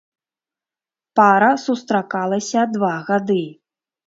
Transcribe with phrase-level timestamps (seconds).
[1.19, 3.41] Пара сустракалася два гады.